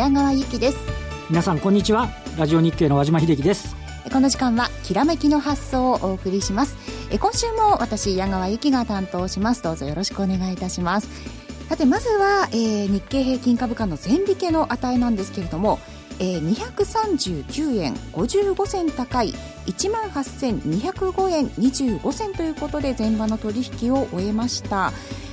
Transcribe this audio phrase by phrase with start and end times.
[0.00, 0.78] にちは矢川由紀です。
[1.28, 2.08] 皆さんこんにちは。
[2.38, 3.76] ラジオ日経の和島秀樹です。
[4.10, 6.74] この時間はきらめきの発想をお送りします。
[7.18, 9.62] 今週も私矢川由紀が担当します。
[9.62, 11.08] どうぞよろしくお願いいたします。
[11.68, 15.78] さてまずは、えー、日経平均株価の前引けの値なんですけれども
[16.22, 19.32] えー、239円55銭高い
[19.66, 24.92] 1万8205円25銭ということで前場の取引を終えました。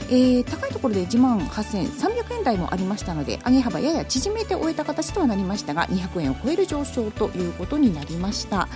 [0.10, 8.68] えー、高いところで1万8300円台もありましたので上げ幅やや縮めて終えた形とはなりましたが200円を超える上昇ということになりました。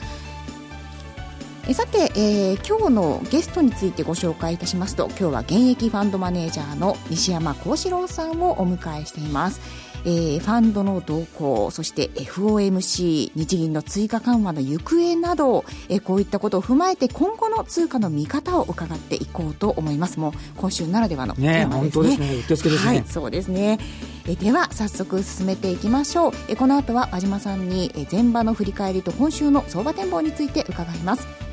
[1.67, 9.90] えさて、えー、今日のゲストについてご紹介いたしますと今日は現役ファンドマネージャーの西山幸四郎さんをお迎えしています。
[10.05, 20.19] えー、ファンドの動向そして FOMC 日銀の追加緩和の行方など、えー、こういったことを踏まえて今後の通貨の見方を伺っていこうと思います。
[20.19, 22.27] もう今週ならではのテーマですね、ね、本当ですね。
[22.47, 23.79] ですね、はい、そうですね。
[24.27, 26.31] えでは早速進めていきましょう。
[26.47, 31.51] えこの後は和島さんにえ前場の振り返りと今週の相場展望について伺います。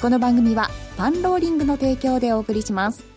[0.00, 3.13] この番組はファンローリングの提供でお送りします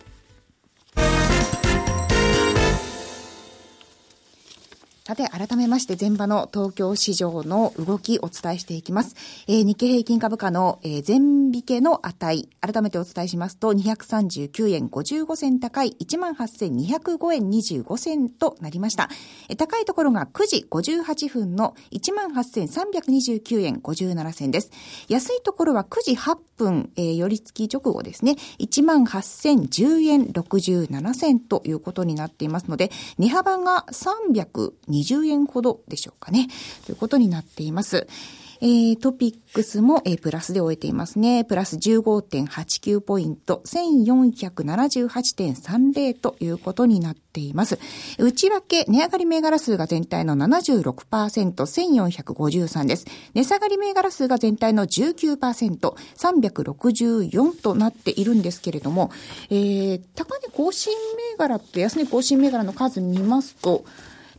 [5.08, 9.16] さて、改めまして、前場の東京市場の動きお伝えしていきます。
[9.46, 11.16] えー、日経平均株価の、えー、前
[11.50, 19.08] 引けの値、改めてお伝えしますと、239円55銭高い18,205円25銭となりました。
[19.48, 24.70] えー、高いところが9時58分の18,329円57銭です。
[25.08, 36.48] 安いところは9時8分、えー、寄り付き直後ですね、18,010円67銭ということになっていますので、値幅が320 20円ほどでしょうかね。
[36.86, 38.06] ということになっています。
[38.60, 41.44] えー、トピックスも、えー、プラスで終えていますね。
[41.44, 47.78] プラス15.89ポイント、1478.30ということになっています。
[48.18, 53.06] 内訳、値上がり銘柄数が全体の76%、1453です。
[53.34, 59.12] 値下がり銘柄数が全体の19%、364となっているんですけれども、
[59.50, 60.92] えー、高値更新
[61.32, 63.84] 銘柄と安値更新銘柄の数見ますと、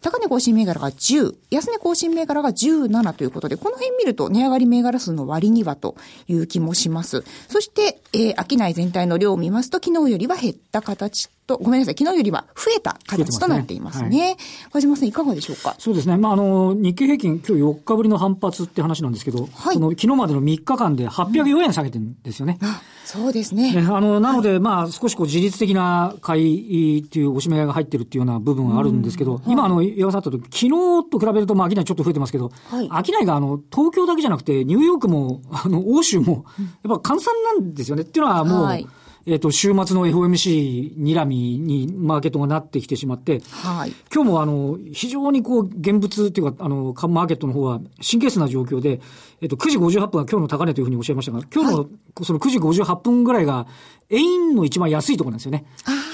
[0.02, 5.96] 高値更新銘柄が10、安値更新銘柄が17ということで、この辺見ると値上がり銘柄数の割にはと
[6.28, 7.24] いう気もします。
[7.48, 14.10] そして、えー、商い全体の量を見ますと、昨日よりは減った形と、ごめんなさい、昨日よりは増えた形となっていますね。
[14.10, 14.38] すね
[14.72, 15.76] はい、島さん、いかがでしょうか？
[15.80, 16.18] そうですね。
[16.18, 22.60] まあ、あの、日経平均、今日4日ぶりの反発って話なんですけど、はい、その昨日までの3日間で804円下げてるんですよね。
[22.62, 22.70] うん
[23.10, 23.74] そうですね。
[23.74, 30.70] ねあの、なので、はい、まあ、少しこう、自律的な買いっていうおしめ買いが入ってるっていうような部分があるんですけど、今、あの、岩尾さんと、昨日
[31.10, 36.46] と比べると、まあ、商いちょっと増えてますけど、はい、商いが、あの、東京だけじゃなくて、ニューヨークも、あの、欧州も、
[36.88, 38.04] やっぱ換算なんですよね。
[38.04, 38.88] っていうのは、もう、はい
[39.30, 49.02] えっ、ー、と、週末の FOMC 睨みにマーケットがなってきてしまって、はい、今日もあの、非常にこう、現物っていうか、あの、マーケットの方は神経質な状況で、
[49.42, 51.90] えっ、ー、と、9時58分は今日の高値というふうにおっしゃいましたが、今日の、
[52.24, 53.68] その9時58分ぐらいが、
[54.10, 55.66] 円の一番安いところなんですよね。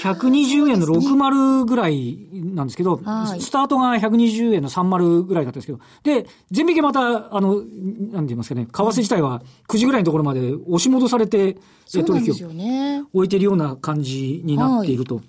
[0.02, 7.68] 120円の60ぐらいなんですけど、スタートが120円の30ぐらいだったんですけど、で、全引けまた、あの、なんて
[8.10, 11.56] 言いますかね、為替自体は9時ぐらいのところまで押し戻されて、
[11.90, 15.20] 取引を置いているような感じになっていると。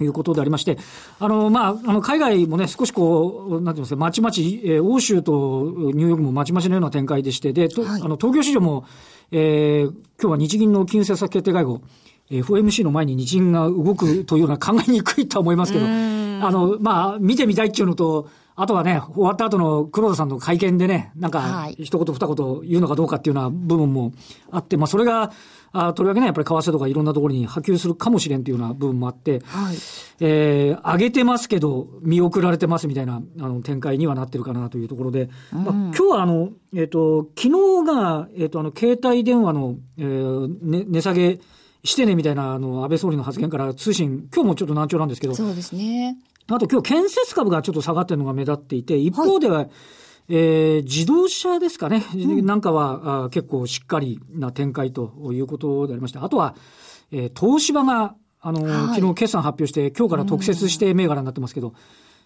[0.00, 0.04] い。
[0.04, 0.76] うことでありまして、
[1.18, 8.84] あの、まあ、あの、海外もね、少しこう、なんて言いますか、まちまち、えー、欧州とニューヨークもまちまちのような展開でして、で、はい、あの、東京市場も、
[9.32, 11.80] えー、今日は日銀の金融政策決定会合、
[12.30, 15.88] FOMC の前に日銀が動くというような考えにくいとは思いますけど、あ
[16.50, 18.28] の、まあ、見てみたいっていうのと、
[18.58, 24.12] あとはね、終わった後の黒田さんの会見でね、なんか、一言二言言うのかどうかっていうような部分も
[24.50, 25.30] あって、まあ、それが、
[25.78, 29.76] あとりわけね、やっぱり為替とかいろんなところに波及するかもしれんというような部分もあって、はい、
[30.20, 41.40] えー、上げてますけど、見送られてますみたいなあの展開にはなってるかなというところで、うん、まあ、今日はあの、えっ、ー、と、昨日が、えっ、ー、と、あの、携帯電話の、えー、ね、値下げ、
[41.86, 45.34] してねみたいな、あの、安倍総理の発言から通信、今日もちょっと難聴なんですけど。
[45.34, 46.18] そうですね。
[46.48, 49.70] あと今日建設株がちょっと下がってるのが目立っていて、一方では、はい、
[50.28, 56.56] えー、自動車ですかね、うん、なんかはあ結構しっかりな展開ということでありまして、あとは、
[57.12, 61.74] えー、東芝が、あの、はい、昨日決算発表して、今日から特設して銘柄になってますけど、うん、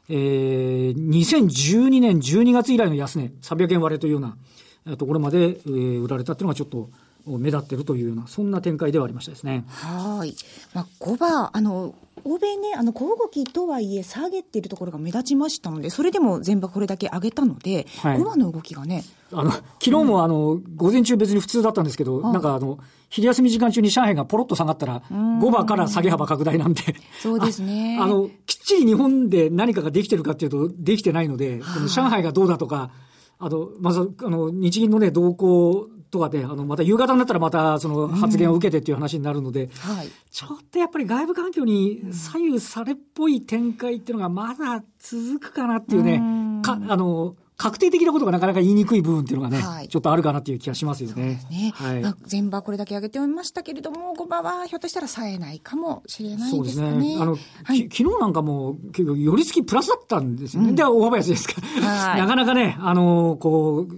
[0.08, 6.90] えー、2012年12月以来の安値、300円割れというようなところまで、えー、売られたっていうのがちょっと、
[7.26, 9.64] 目立っているというような、そんな展開ではありましたですね。
[9.68, 10.34] はい。
[10.74, 11.94] まあ、5番、あの、
[12.24, 19.04] 大欧米ね、あの、小動きとはいえ、下げているところが目立ちましたので、それでも全場これだけ上げたので、はい、5番の動きがね。
[19.32, 22.78] あの、昨日もあの、午前中別に普通だったんですけど、なんかあの、
[23.08, 26.82] 昼休み時間中に上海がポロッと下がったら、5番から下げ幅拡大なんで。
[27.20, 28.04] そうですねあ。
[28.04, 32.90] あの、きっちり日本で何かができてるかっていうと、できてないので、この上海がどうだとか、
[33.38, 46.22] あと、まず、あの、日銀のね、動向とかで、あの、また夕方になったらまたその発言を受けてっていう話になるので、うんはい、ちょっとやっぱり外部環境に左右されっぽい展開っていうのがまだ続くかなっていうね、
[46.60, 51.42] うか、あの、確定的なことがなかなか言いにくい部分っていうのがね、はい、ちょっとあるかなっていう気がしますよね。
[51.50, 51.72] ね。
[51.74, 52.02] はい。
[52.30, 56.56] 前場これだけ上げておりましたけれども、5場はひょっとしたら冴えないかもしれないですね。
[56.56, 57.16] そうですね。
[57.20, 60.70] あの、はい、昨日なんかも結構寄り付きプラスだったんですよね。
[60.70, 61.60] うん、で、大幅安ですか。
[61.60, 62.20] はい。
[62.22, 63.92] なかなかね、あの、こう、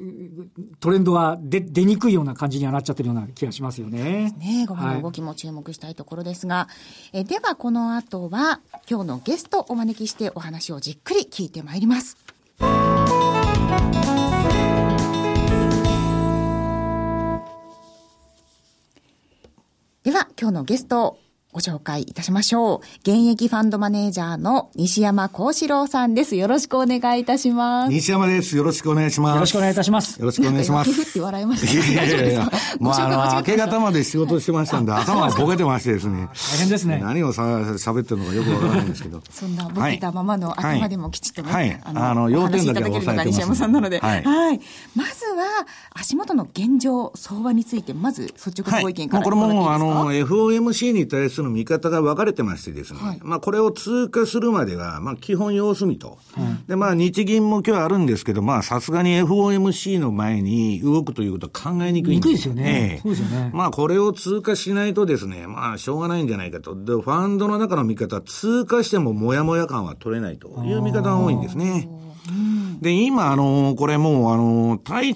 [0.80, 4.34] トレンドは出、出にくいような感じにはなっちゃってるような気がしますよね。
[4.38, 6.68] ね5場の動きも注目したいところですが、は
[7.12, 12.16] い、えではこの後は、今日のゲストをお招きしてお話をじっくり聞いてまいります。
[20.02, 21.18] では、今日のゲスト、
[21.52, 22.78] ご紹介いたしましょう。
[23.02, 26.34] 現役ファンドマネージャーの西山幸四郎さんです。
[26.34, 27.92] よろしくお願いいたします。
[27.92, 28.56] 西山です。
[28.56, 29.34] よろしくお願いします。
[29.34, 30.18] よろしくお願いいたします。
[30.18, 30.90] よろしくお願いします。
[30.90, 31.70] ふって笑いました。
[31.70, 32.50] いやいやいや、
[32.80, 36.30] まあ、あの、明け方まで仕事してましたんで、 頭がボケてましてですね。
[36.54, 37.00] 大変ですね。
[37.04, 39.20] 何をさ、喋ってるのかよくわからないんですけど。
[39.30, 41.80] そんなボケたままの頭でもきちっとね、はい。
[41.84, 43.28] あの、要点だけは抑えてます。
[43.28, 43.98] 西山さんなので。
[43.98, 44.24] はい。
[44.24, 44.60] はい。
[44.96, 49.24] まずは、足元の現状、相場について、まず率直なご意見から、はい。
[49.24, 56.18] これも、あの、FOMC に対する見方が分かれてましてですね、はい、まあこれを通過するまでは、まあ基本様子見と。
[56.66, 63.00] で、まあ日銀も今日あるんですけど、まあさすがに FOMC の前に動くということは考えにくいんですよね。
[63.02, 63.50] そうですよね。
[63.54, 66.74] まあこれを通過しないとですね、まあしょうがないんじゃないかと。
[66.74, 71.88] で、ファンドの中の見方、通過してももやもや感は取れないという見方が多いんですね。
[72.80, 75.14] で、今、あの、これもう、あの、対、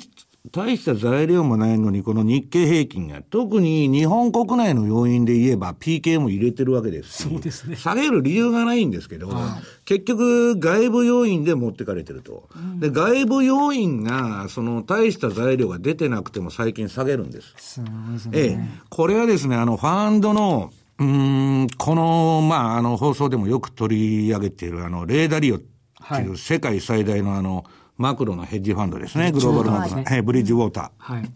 [0.53, 7.77] 大した材料もないのに、この日経平均が、特に日本国内の要因で言えば PK も入れてるわけですそうですね。
[7.77, 12.49] 下げる理由がないんですけど、はい、結局外部要因で持ってかれてると。
[12.55, 17.55] うん、で、外部要因が、その大した材料が出てなくても最近下げるんです。
[17.57, 18.39] そうですね。
[18.39, 18.69] ええ。
[18.89, 27.65] これはですね、あの、ファンドの、うん、この、まあ、あの、放送でもよく取り上げている、あの、レーダリオっていう世界最大のあの、
[27.97, 29.33] マクロのヘッジファンドですね。
[29.33, 31.15] グローバルマクロ、はい、ブリッジウォーター。
[31.15, 31.31] はい。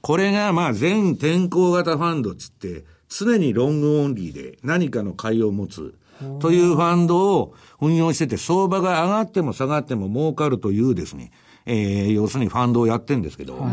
[0.00, 5.94] これが、まあ、全天候型ファンドつって、常にロングオンリーで何かの買いを持つ。
[6.38, 11.32] というファンドを運用してて、相場が上がっても下がっても儲かるというですね、
[11.64, 13.66] えー、要するにファンドをやってるんですけど、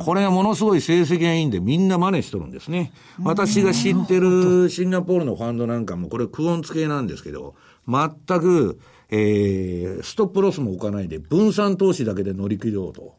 [0.00, 2.92] これがものすごい成績がいいんでみんな真似しとるんですね。
[3.22, 7.54] 私が知ってるシンガポールのファンドなんかもこれクオン付けなんですけど、
[7.88, 8.78] 全く
[9.10, 13.14] えー、ストップロスも置かないで分散投資だけで乗り切ろうと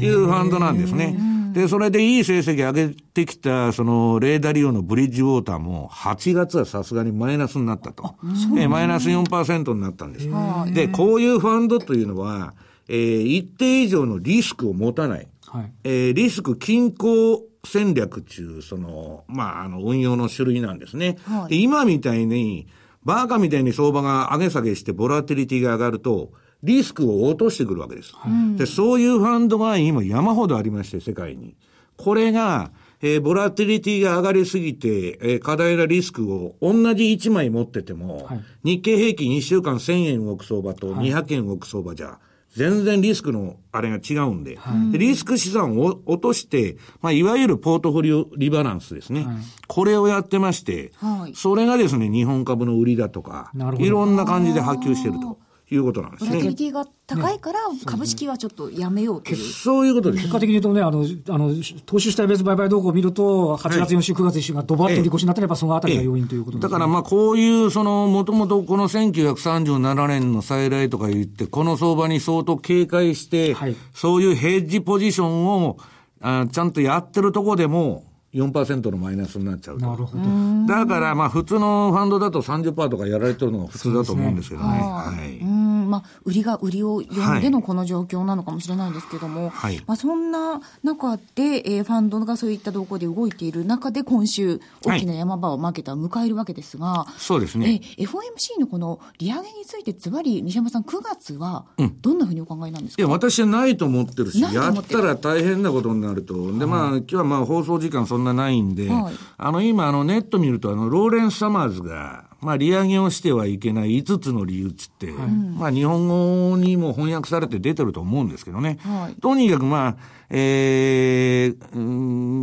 [0.00, 1.16] いうファンドなんですね。
[1.52, 8.14] で、それでいい成績上げてきた、その、レーダーリオのブリッジウォーターも、8月はさすがにマイナスになったと。
[8.56, 10.28] えー、マイナス4%になったんです。
[10.72, 12.54] で、こういうファンドというのは、
[12.88, 15.28] えー、一定以上のリスクを持たない。
[15.46, 21.18] はい、えー、リスク均衡戦略中、その、まあ、あの、運用の種類なんですね。
[21.24, 22.68] はい、で今みたいに、
[23.04, 28.12] バーカみたいに相場が上げ下げしてボラティリティが上がると、リスクを落としてくるわけです。
[28.56, 31.56] で、そういうファンドが今山ほどありまして、世界に。
[31.96, 32.70] これが、
[33.02, 42.18] えー、ボラティリティが上がりすぎて、えー、過大なリスクを同じ1枚持ってても、はい、日経平均1週間1000円動く相場と200円動く相場じゃ、
[42.56, 49.24] 全然リスクのあれが違うんで、はい、でリスク資産を落として、まあ、いわゆるポートフォリオリバランスですね。
[49.24, 49.36] はい、
[49.68, 55.38] これをやってまして、はい、それがですね、日本株の売りだとか、いろんな感じで波及してると。
[55.72, 56.30] いうことなんですね。
[56.30, 59.36] ボラティリティが高いから、株式はちょっとやめようという。
[59.36, 60.22] そういうことです。
[60.22, 61.54] 結果的に言うとね、あの、あの、
[61.86, 75.76] 投資した別売買動向を見ると、8月4週、9月1週がドバッと利越しになってれば、そのあたりが要因ということです、ね、だからまあ、こういう、その、もともとこの1937年の再来とか言って、この相場に相当警戒して、はい、そういうヘッジポジションを、
[76.20, 79.86] あちゃんとやってるとこでも、4%のマイナスになっちゃうと。
[79.86, 80.24] なるほど。
[80.66, 84.78] だから、まあ、普通のファンドだと30%とかやられてるのが普通だと思うんですけどね。
[84.78, 85.38] ねはい。
[85.38, 85.60] うん
[85.90, 97.80] まあ、売りが売りを読んでのこの状況なのかもしれないんですけども、はい、まあ、そんな中で、えー、ファンドがそういった動向で動いている中で、今週、大きな山場をマーケットは迎えるわけですが、はい、そうですね。
[97.98, 101.64] えー、FOMC のこの利上げについて、ずばり、西山さん、9月は、
[102.00, 106.56] どんなふうにお考えなんですか、うん、いや、私はないと思ってるし、やったら大変なことになると。
[106.56, 118.78] で、まあ、今日はまあ、放送時間そんなないんで、はい、あの、今、あの、ネット見ると、あの、ローレンス・サマーズが、まあ、利上げをしてはいけない5つの理由っつって、はい、まあ、日本語にも翻訳されて出てると思うんですけどね。
[118.80, 119.96] はい、とにかくまあ、
[120.30, 121.80] えー、う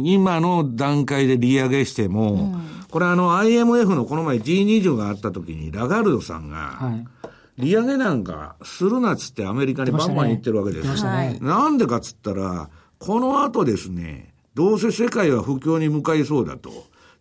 [0.02, 7.08] ん、今の段階で利上げしても、うん、これあの IMF のこの前 G20 があった時にラガルドさんが、はい。
[7.58, 11.04] 利上げなんかするなっつってアメリカにバンバン言ってるわけです。
[11.04, 12.70] ね、なんでかっつったら、
[13.00, 14.27] この後ですね、
[14.58, 16.72] どうせ世界は不況に向かいそうだと。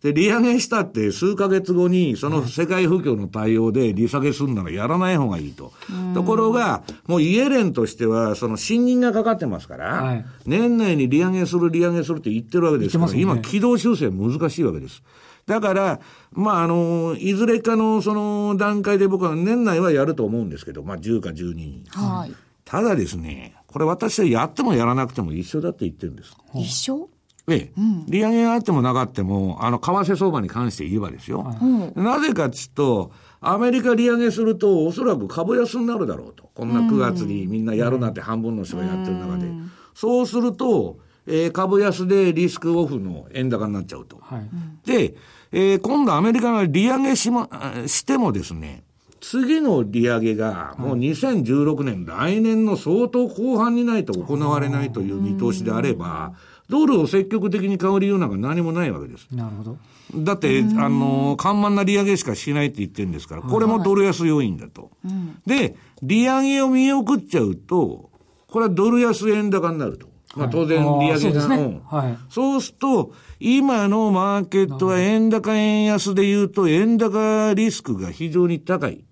[0.01, 5.71] で、利上げしたって数ヶ月後に、その世界不況の対応で利下げするならやらない方がいいと。
[6.15, 15.03] ところが、もうイエレンとしては、その信任がかかってますから、はい、年内に利上げする、利上げするって言ってるわけですから、ね、今、軌道修正難しいわけです。
[15.45, 15.99] だから、
[16.31, 21.83] まあ、あの、いずれかのその段階で僕は年内はやると思うんですけど、まあ、10か12に。
[21.89, 22.33] はい。
[22.65, 26.35] ただですね、これ私はやってもやらなくても一緒だって言ってるんです。
[26.55, 27.09] 一緒？
[27.49, 31.43] ええ、うん、利上げがあってもなかっても、あの、為替相場に関して言えばですよ。
[31.43, 36.49] はい、なぜかっつうと、アメリカ利上げすると、おそらく株安になるだろうと。
[36.53, 39.49] こんな9月にみんなやるなって半分の人がやってる中で。
[39.93, 44.17] そうすると、えー、株安でリスクオフの円高になっちゃうと。
[44.21, 44.49] はい、
[44.85, 45.15] で、
[45.53, 47.49] えー、今度アメリカが利上げしま、
[47.87, 48.83] してもですね、
[49.19, 56.33] 次の利上げがもう2016年、来年の相当後半にないと行われないという見通しであれば、
[56.69, 59.27] ドルを積極的に買う理由なんか何もないわけです。
[59.31, 59.77] なるほど。
[60.15, 64.91] だって、あの、緩慢な利上げしかしないって言ってるんですから、これもドル安要因だと。
[65.03, 65.13] はい
[65.45, 68.09] で、利上げを見送っちゃうと、
[68.47, 70.07] これはドル安円高になると。
[70.35, 79.03] まあ当然利上げが、はい、ねはい、そうすると、今のマーケットは円高円安で言うと円高リスクが非常に高い。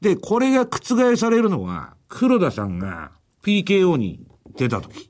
[0.00, 5.09] で、これが覆されるのは、黒田さんが PKO に出たとき。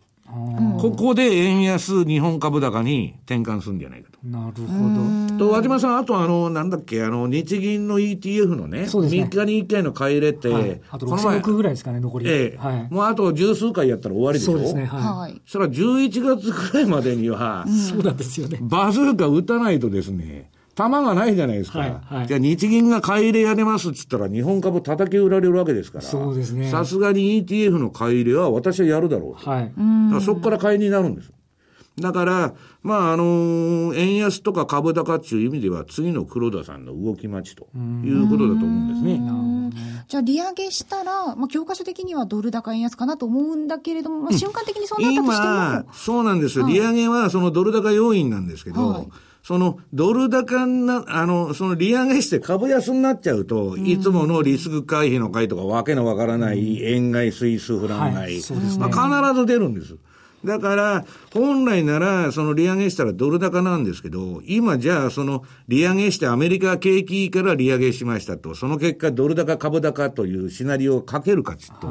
[0.78, 4.18] ここで円安日本株高に転換するんじゃないかと。
[4.25, 5.38] なるほど。
[5.38, 12.26] と、和島さん、あとあの、なんだっけ、あの、日銀の ETF のね、そうですね3日に1回の買い入れて、はい、あと6億ぐらいですかね、残り。
[12.28, 14.52] ええはい、もうあと十数回やったら終わりでしょ？
[14.52, 15.40] そうですね、はい。
[15.44, 18.58] そしたら11月ぐらいまでには、そうなんですよね。
[18.60, 21.80] バズーカ打たないとですね、玉がないじゃないですか。
[21.80, 26.04] はいはい、じゃあ日銀が買い入れやれますっつったら日本株叩き売られるわけですから。
[26.04, 26.70] そうですね。
[26.70, 29.50] さすがに ETF の買い入れは私はやるだろうと。
[29.50, 29.64] はい。
[29.64, 29.75] だか
[30.14, 31.30] らそこから買いになるんです。
[31.99, 40.00] だから、まあ、あのー、円安とか株高っていう意味では、次の黒田さんの動き待ちということだと思うんですね。
[40.08, 46.66] じゃあ、利上げしたら、まあ、教科書的にはドル高円安かなと思うんだけれども、まあ、瞬間的にそうなったとしても、今、そうなんですよ。
[46.66, 49.08] 利上げはそのドル高要因なんですけど、はい
[49.42, 58.42] そのドル高な、あの、その利上げして株安になっちゃうと、いつものリスク回避の会とかわけのわからない円買い、スイスフラン買い、
[58.78, 59.97] まあ、必ず出るんです。
[60.44, 61.04] だから、
[61.35, 71.88] 本来なら、その利上げしたらドル高なんですけど、今じゃあ、その利上げしてアメリカ景気いいから利上げしましたと、その結果ドル高株高というシナリオをかけるかちょっと、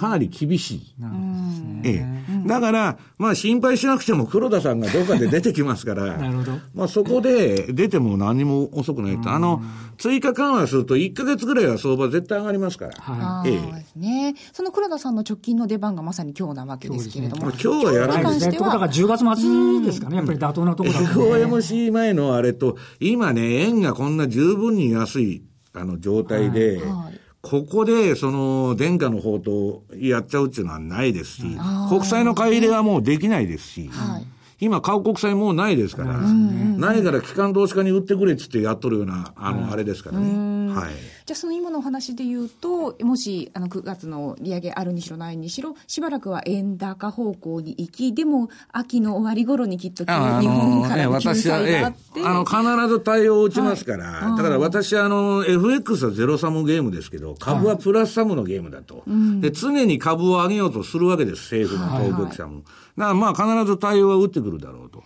[0.00, 0.94] かなり厳しい。
[0.98, 1.82] なるほどですね。
[1.84, 2.48] ええ。
[2.48, 6.52] だから、まあ心配しなくても黒田さんがどっかで出てきますから、なるほど。
[6.74, 9.30] まあそこで出ても何も遅くないと。
[9.30, 9.62] あの、
[9.98, 12.92] 追加緩和すると1か月ぐらいは相場絶対上がりますから。
[13.00, 13.50] はい。
[13.50, 13.58] ええ。
[13.58, 14.34] そうですね。
[14.52, 17.50] その黒田さんの直近の出番がまさに今日なわけですけれども。
[17.50, 18.58] 今日はやらないですね。
[18.58, 21.44] だから10月末ですかね、やっぱり妥当なところだと、ね。
[21.44, 31.42] FOMC 前のあれと、今ね、円がこんな十分に安い、あの、状態で、はいはいここで、その、殿下の方とやっちゃうっていうのはないですし、
[31.90, 34.26] 国債の買い入れはもうできないですし、はい
[34.64, 40.72] 今買う国債もうないですから、ないから機関投資家に売ってくれっつってやっとるような、あの、あれですからね。
[40.74, 40.92] はい。
[41.26, 58.96] じゃあその今のお話で言うと、もし、あの、9月の利上げあるにしろないにしろ、しばらくは円高方向に行き、でも、秋の終わり頃にきっと日本からの救済があって、あの、必ず対応を打ちますから、はい、だから私、あの、FX はゼロサムゲームですけど、株はプラスサムのゲームだと。
[58.96, 59.02] は
[59.38, 62.54] い、で、常に株を上げようとするわけです、政府の当局者も。
[62.54, 62.62] はい。
[62.62, 65.02] だからまあ必ず対応は打ってくるだろうと。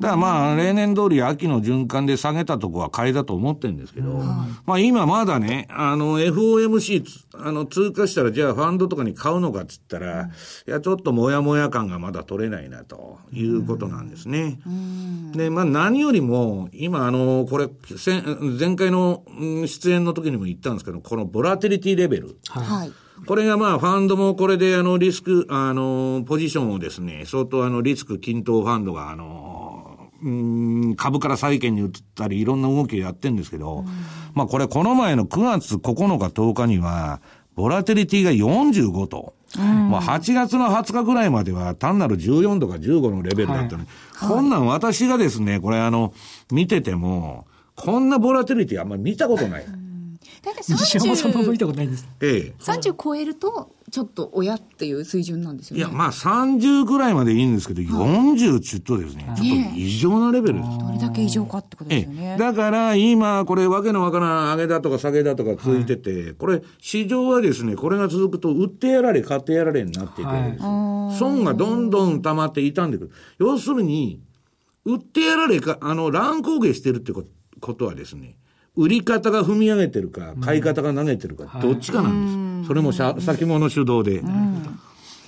[0.00, 4.14] だからまあ、例年通り秋の循環で下げたとこは買いだと思ってるんですけど、
[4.66, 10.30] まあ今まだね、あの FOMC あの通過したらじゃあファンドとかに買うのかっつったら、
[10.66, 14.58] いやちょっともやもや感がまだ取れないなということなんですね。
[15.36, 17.68] で、まあ何よりも、今あの、これ、
[18.58, 19.22] 前回の
[19.66, 22.36] 出演の時にも言ったんですけど、このボラテリティレベル。
[22.48, 22.92] はい。
[23.26, 33.86] これがまあ、ファンドもこれであの、リスク、あの、ポジションをですね、相当あの、リスク均等ファンドがあの、うん株から債券に移ったり、いろんな動きをやってるんですけど、うん、
[34.34, 37.20] まあこれこの前の9月9日10日には、
[37.54, 39.34] ボラテリティが45と。
[39.58, 46.14] うん、まあ8月の20日ぐらいまでは単なる14とか15のレベルだったのに、はい、こんなん私がですね、これあの、
[46.50, 49.66] 見てても、こんなボラテリティあんまり見たことない。
[50.42, 52.06] 大体 西山さんも見た30ことないんです。
[52.20, 52.62] ええ。
[52.62, 55.78] 30超えると、ちょっと親っていう水準なんですよね。
[55.78, 60.78] いや、まあ30ぐらいまでいいんですけど、40ちゅっとですね、ちょっと異常なレベルです。
[60.78, 62.38] どれだけ異常かってことですえよねえ。。
[62.38, 70.58] だから今、これわけのわからん上げだとか下げだとか続いてて、これ市場はですね、これが続くと売ってやられ買ってやられになってて、はい
[71.18, 73.10] 損がどんどん溜まって傷んでくる。
[73.38, 74.20] 要するに、
[74.84, 77.24] 売ってやられか、あの、乱高下してるってこ
[77.60, 78.36] ことはですね、
[78.76, 82.68] 売り方が踏み上げてるか、買い方が投げてるか、どっちかなんです。
[82.68, 84.20] それも先物主導で。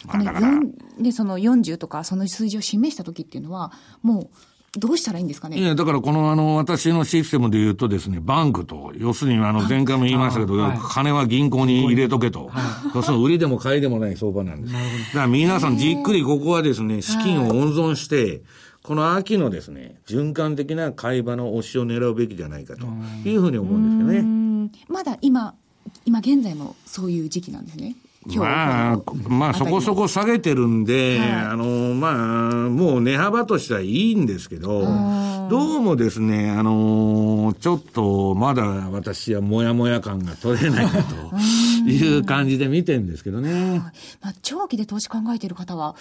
[0.07, 3.73] この4で、その40とかその数字を示した時っていうのは、
[4.03, 4.31] も
[4.77, 5.57] う、どうしたらいいんですかね？
[5.57, 10.79] いや、だからこのあの、私のシステムで言うとですね、バンクと、要するにあの、前回も言いましたけど、はい。
[10.79, 12.51] 金は銀行に入れとけと。
[12.95, 14.75] 要するに売りでも買いでもない相場なんです。
[14.75, 14.87] だか
[15.21, 18.43] ら皆さんじっくりここはですね、資金を温存して、
[18.85, 22.87] この秋のですね、循環的な買い場の押しを狙うべきじゃないかと
[23.27, 24.19] いうふうに思うんですけどね。
[24.19, 24.95] うん。
[24.95, 25.55] まだ今、
[26.05, 27.97] 今現在もそういう時期なんですね。
[28.37, 34.83] まあ、まあそこそこ下げてるんで、あの、まあ、もう値幅としてはいいんですけど、
[35.49, 41.15] どうもですね、あの、ちょっとまだ私はもやもや感が取れないなと
[41.89, 43.79] いう感じで見てるんですけどね。
[44.21, 45.95] まあ、長期で投資考えている方は、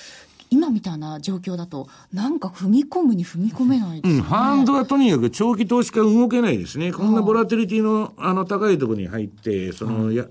[0.49, 4.21] 今みたいな状況だと、なんか踏み込むに踏み込めないですうん。
[4.21, 6.91] ファンドはとにかく長期投資家動けないですね。
[6.91, 10.25] こんなボラティリティのあの高いところに入って、その、や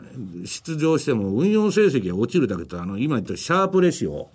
[0.44, 4.30] 出場しても運用成績が落ちるだけと、あの、今言ったシャープレシオ。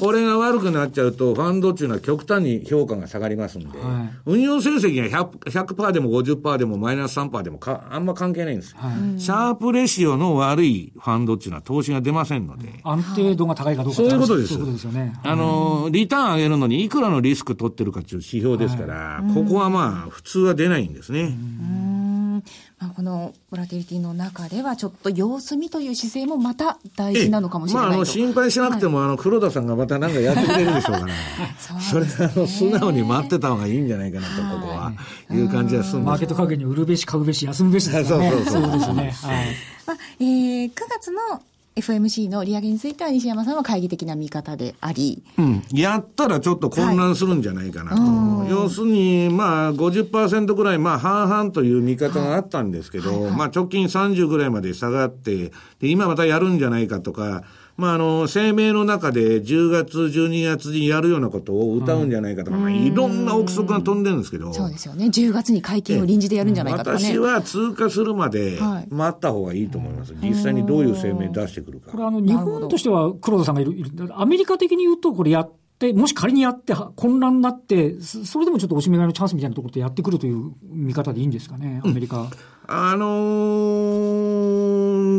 [0.00, 4.12] これが悪くなっちゃうと、ファンドっていうのは極端に評価が下がりますんで、はい。
[4.26, 8.74] 運用成績が 100%, 100%でも50%でもマイナス3%でもかあんま関係ないんです、
[9.18, 14.54] シャープレシオの悪いファンドっていうのは投資が出ませんので、安定度が高いかどうかそういうことです。
[14.54, 15.01] そういうことですよね。
[15.22, 21.22] あの、リターン上げるのにいくらのリスク取ってるかっていう指標ですから、ここはまあ、普通は出ないんですね。
[21.22, 22.44] うん。
[22.78, 27.88] まあ、このボラティリティの中では、ちょっと様子見という姿勢もまた大事なのかもしれないと。
[27.90, 31.12] まあ、あの、心配しなくても、あの、黒田さんがまた何かやってくれるでしょうから、
[31.80, 34.92] それあの、素直に待ってた方がいいんじゃないかなと、ここは、
[35.30, 38.30] いう感じがするんですマーケット影に売るべし、買うべし、休むべしですからね。
[38.32, 39.02] そうそうそうですよね。
[39.22, 39.46] はい。
[39.86, 41.40] まあえー、9月の
[41.74, 45.62] FMC の利上げについては西山さんは懐疑的な見方であり、うん。
[45.72, 48.50] やったらちょっと混乱するんじゃないかなと。
[48.50, 57.44] 要するに、まあ、50%ぐらい、まあ、半々という見方があったんですけど、まあ、直近30ぐらいまで下がって、で、今またやるんじゃないかとか、
[57.82, 65.06] まあ、あの、声明の中で10月、12月にやるようなことを歌うんじゃないかとか、まあ、いろんな憶測が飛んでるんですけど、そうですよね。
[65.06, 67.04] 10月に会見を臨時でやるんじゃないかとかね。
[67.04, 70.14] 私は通過するまではい待った方がいいと思います。
[70.22, 71.98] 実際にどういう声明出してくるかこ。
[71.98, 82.30] れあの、日本としては黒田さんがいる、いるアメリカ的に言うと、これやって、もし仮にやって、は混乱になって、そそれでもちょっとおしめ買いのチャンスみたいなところでやってくるという見方でいいんですかね、アメリカ。
[82.66, 83.06] あの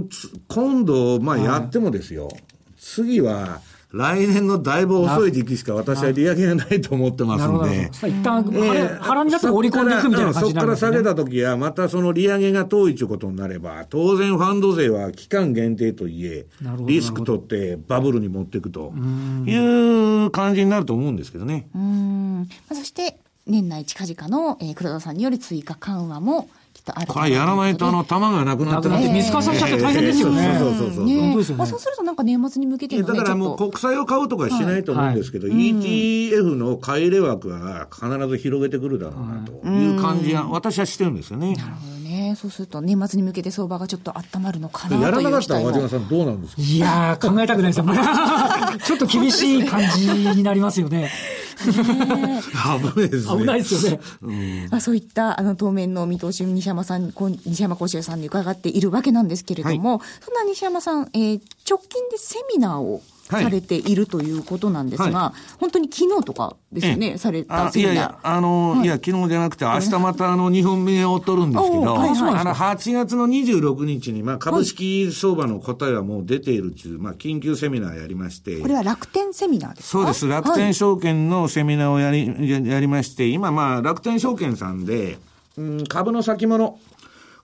[0.02, 2.30] ーつ今度、まあやってもですよ、
[2.78, 3.62] 次は
[3.94, 7.48] 来年のだいぶ遅い時期しか私は利上げがないと思ってます。
[7.48, 7.92] んで。
[8.10, 16.48] 一旦、ええ腹腹になって織り込んでいくみたいな感じになるんですねそこから下げた時は、またその利上げが遠いということになれば、当然ファンド税は期間限定といえ
[16.88, 18.94] リスク取ってバブルに持っていくと
[19.46, 21.68] いう感じになると思うんですけどね。
[21.76, 26.50] うんまあ、そして、年内近々の、えー黒田さんによる追加緩和も
[26.86, 30.56] とあるこれやらないとあの、玉がなくなってなくなって見透かされちゃって大変ですよね。
[30.60, 30.94] そうそうそうそう。
[30.94, 31.36] すよね。
[31.58, 39.68] まあ、そうするとなんか年末に向けてだからもう国債を買うとかしないと思うんですけど、ETF の買い入れ枠は必ず広げてくるだろうなと。
[39.68, 41.54] いう感じは、私はしてるんですよね。
[41.54, 42.36] なるほどね。
[42.36, 46.62] そうすると年末に向けて相場がちょっと温まるのかなというやらなかったら和島さんどうなんですか？
[46.62, 47.86] いやー、考えたくないですよ。
[48.86, 51.10] ちょっと厳しい感じになりますよね。
[51.72, 53.40] 危ないですね。
[53.40, 53.98] 危ないですよ
[54.28, 54.68] ね。
[54.70, 57.14] まあ、そういったあの当面の見通しを西山さん、
[57.46, 67.94] 西山講師さんに伺っているわけなんですけれども、そんな西山さん、えー直近でセミナーをはいされているということなんですが、は本当に昨日とかですよね、されたあセミナー。
[67.94, 72.36] いやいや、あの、い、や、昨日じゃなくて、明日またあの、2本目を取るんですけど、おはいはい。
[72.36, 79.92] あの、8月の26日に、まあ、株式相場の答えはもう出ているっていう、まあ、緊急セミナーやりまして、これは楽天セミナーですか？
[80.00, 80.28] そうです。
[80.28, 85.18] 楽天証券のセミナーをやり、ややりまして、今まあ楽天証券さんで、
[85.58, 86.78] うん、株の先物。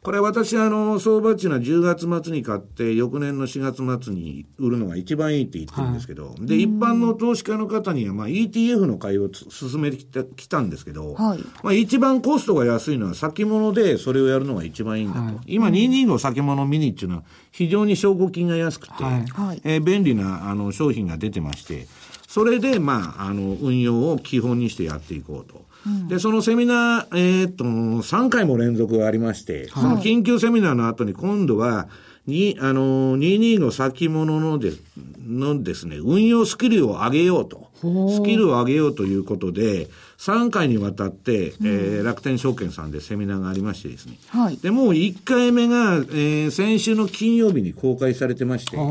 [0.02, 11.40] これ私あの、相場っていうのは10月末に買って、翌年の4月末に売るのが一番いいって言ってるんですけど、で、一般の投資家の方にはまあ ETF の買いをつ進めてきたきたんですけど、はい。
[11.64, 15.42] まあ一番コストが安いのは先物でそれをやるのが一番いいんだと。
[15.48, 19.26] 今225先物ミニっていうのは非常に証拠金が安くて、はい。
[19.26, 19.62] はい。
[19.66, 21.88] えー便利なあの商品が出てまして、
[22.30, 25.66] それで、まあ、あの、運用を基本にしてやっていこうと。
[26.08, 31.88] で、そのセミナー、えー、っと、3回も連続がありまして、その緊急セミナーの後に今度は、
[32.28, 34.72] に、あの、22先物ので、
[35.26, 37.70] のですね、運用スキルを上げようと。
[37.82, 39.88] スキルを上げようということで、
[40.20, 44.18] 3回にわたって、うん、えー、楽天証券さんでセミナーがありましてですね。
[44.28, 44.58] はい。
[44.58, 48.84] で、もう1回目が、えー、先週の金曜日に公開されてまして、こ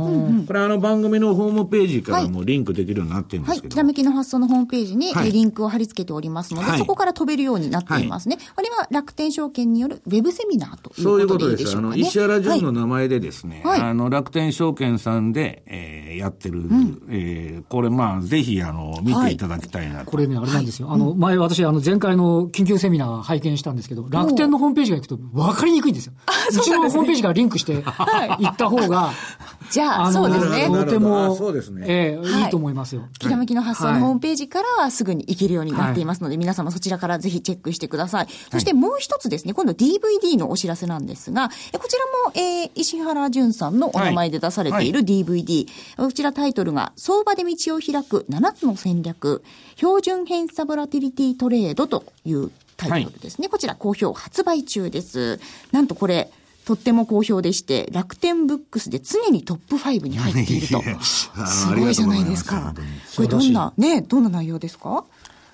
[0.55, 3.63] れあの番組のホームページからもリンクできるようになってるんですけど。
[3.65, 8.37] はい、ひらめきの発想のホームページに、はい、リンクを貼り付けておりますので、はい、そこから飛べるようになっていますね。
[8.37, 12.09] はい、これは楽天証券によるウェブセミナーということでいいでしょうか、ね、そういうことです。
[12.09, 20.11] あの、石原淳の名前でですね、はい、あの、楽天証券さんで、えー、やってる、うん、えー、これまあ、ぜひ、あの、見ていただきたいなと。
[20.11, 20.91] これね、あれなんですよ。
[20.91, 26.13] あの、前私、あの、前前回の緊急セミナー拝見したんですけど、楽天のホームページが行くと分かりにくいんですよ。
[26.51, 29.11] うちのホームページからリンクして行った方が、
[29.71, 30.69] じゃあ、そうですね。
[30.69, 31.85] とても、そうですね。
[31.89, 33.03] ええ、いいと思いますよ。
[33.19, 38.29] きらめきの発想のホームページからはすぐに行けるようになっていますので、皆様そちらからぜひチェックしてください。
[38.53, 41.55] そしてもう一つですね、今度 DVD のお知らせなんですが、こ
[41.89, 45.67] ちらも、えー、石原淳さんのお名前で出されている DVD。
[45.97, 49.43] こちらタイトルが、相場で道を開く7つの戦略、
[49.77, 53.45] 標準偏差ボラティリティトレードというタイトルですね。
[53.45, 55.41] はい、こちら好評発売中です。
[55.73, 56.31] なんとこれ、
[56.65, 60.83] とっても好評でして、楽天ブックスで常にトップ5に入っていると。
[61.03, 61.31] す
[61.75, 62.75] ごいじゃないですか。
[63.17, 65.05] これどんな、ね、どんな内容ですか？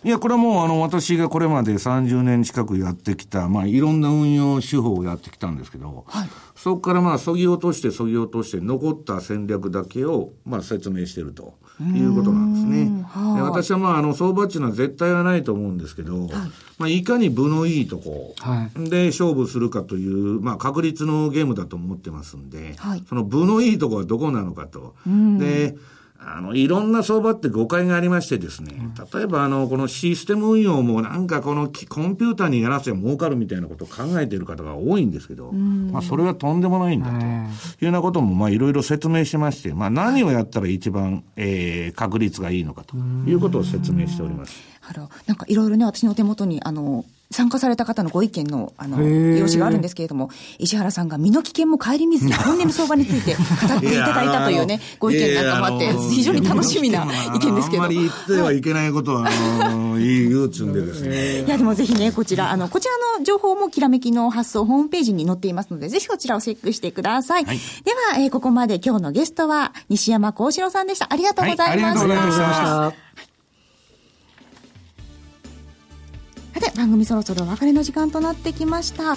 [0.04, 13.02] いや、これはもう、あの、私がこれまで30年近くやってきた、まあ、いろんな運用手法をやってきたんですけど、はい、そこからまあ、そぎ落として、そぎ落として、残った戦略だけを、まあ、説明しているということなんですね。
[13.08, 16.30] はあ、私はまあ、あの、相場っていうのは絶対はないと思うんですけど、はい。
[16.76, 18.34] まあ、いかに部のいいとこ
[18.76, 24.94] で勝負するかという、まあ、確率のゲームだと思ってますんで、はい、その部のいいとこはどこなのかと。
[25.38, 25.76] で、
[26.18, 28.72] あの、いろんな相場って誤解がありましてですね、
[29.12, 44.54] 例えばあの、このシステム運用もなんかこのコンピューターにやらせば儲かるみたいなことを考えている方が多いんですけど、まあそれはとんでもないんだというようなこともまあいろいろ説明しまして、まあ何をやったら一番、えー、確率がいいのかということを説明しております。
[44.88, 57.82] あの、なんかいろいろね、私の手元に、あの、参加された方のご意見の、あの、用紙があるんですけれども、石原さんが身の危険も顧みずに 本音の相場について語っていただいたというね、ご意見なんかもあって、非常に楽しみな意見ですけど。
[57.82, 61.40] あんまり言ってはいけないことは、あの、言うつんでですね。
[61.40, 67.44] いや、でもぜひね、こちら、あの、こちらの情報もきらめきの発送ホームページに載っていますので、ぜひこちらをチェックしてください。
[67.44, 71.08] はい、では、えー、ここまで今日のゲストは、西山幸四郎さんでした。
[71.10, 72.06] ありがとうございました。
[72.06, 72.60] はい、ありがとうございまし
[72.96, 73.33] た。
[76.54, 79.16] さて番組そろそろお別れの時間となってきました。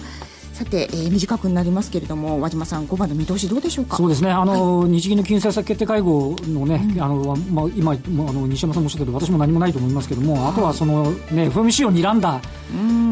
[0.57, 3.95] さて、えー、短くなりますけれども、和島さん、5番の見通し、どうでしょうか？
[3.95, 7.95] そうですね、あの、はい、日銀の金融政策決定会合のね、うん、あのまあ、今、あ
[8.33, 12.41] の西山さんもおっしゃったけど、私も何もないと思いますけれども、あとはその、ね、FMC を睨んだ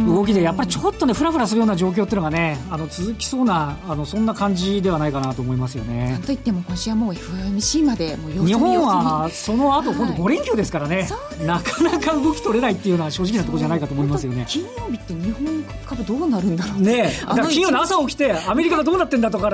[0.07, 6.11] 動きで、やっぱりちょっとね、ふらふらするような状況っていうのがね、あの続きそうなあの、そんな感じではないかなと思いますよね。
[6.11, 11.07] なんといっても、今週はもう FMC まで、もう日本はその後、今度5連休ですからね、
[11.45, 14.45] なかなか動き取れないっていうのは正直なところじゃないかと思いますよね。
[14.47, 17.11] 金曜日って日本株どうなるんだろうね。
[17.43, 19.51] 金曜の朝起きてアメリカがどうなってんだとかい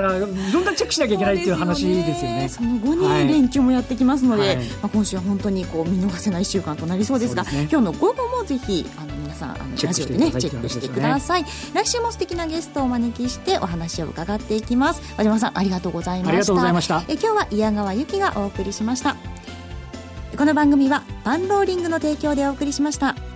[0.52, 2.48] ろんなチェックしなきゃいけないっていう話ですよね。
[2.48, 15.02] その後に連休もやってきますので、はい、まあ、今週は本当にこう見逃せない1週間となりそうですが、ね、今日の午後もぜひあの皆さんあのラジオでねチェックしてください、ね、来週も素敵なゲストをお招きしてお話を伺っていきます。
[15.16, 16.28] 和島さんありがとうございました。
[16.30, 17.04] ありがとうございました。
[17.08, 19.16] え今日は矢川由紀がお送りしました。
[20.36, 23.31] この番組はパンローリングの提供でお送りしました。